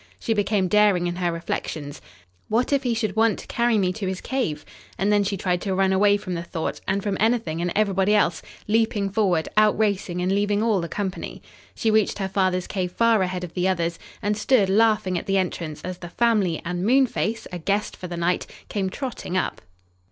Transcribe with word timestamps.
She 0.17 0.33
became 0.33 0.67
daring 0.67 1.05
in 1.05 1.17
her 1.17 1.31
reflections: 1.31 2.01
"What 2.47 2.73
if 2.73 2.81
he 2.81 2.95
should 2.95 3.15
want 3.15 3.37
to 3.37 3.45
carry 3.45 3.77
me 3.77 3.93
to 3.93 4.07
his 4.07 4.19
cave?" 4.19 4.65
and 4.97 5.13
then 5.13 5.23
she 5.23 5.37
tried 5.37 5.61
to 5.61 5.75
run 5.75 5.93
away 5.93 6.17
from 6.17 6.33
the 6.33 6.41
thought 6.41 6.81
and 6.87 7.03
from 7.03 7.17
anything 7.19 7.61
and 7.61 7.71
everybody 7.75 8.15
else, 8.15 8.41
leaping 8.67 9.11
forward, 9.11 9.47
outracing 9.57 10.19
and 10.19 10.31
leaving 10.31 10.63
all 10.63 10.81
the 10.81 10.89
company. 10.89 11.39
She 11.75 11.91
reached 11.91 12.17
her 12.17 12.27
father's 12.27 12.65
cave 12.65 12.91
far 12.91 13.21
ahead 13.21 13.43
of 13.43 13.53
the 13.53 13.67
others 13.67 13.99
and 14.23 14.35
stood, 14.35 14.69
laughing, 14.71 15.19
at 15.19 15.27
the 15.27 15.37
entrance, 15.37 15.83
as 15.83 15.99
the 15.99 16.09
family 16.09 16.63
and 16.65 16.83
Moonface, 16.83 17.45
a 17.51 17.59
guest 17.59 17.95
for 17.95 18.07
the 18.07 18.17
night, 18.17 18.47
came 18.69 18.89
trotting 18.89 19.37
up. 19.37 19.61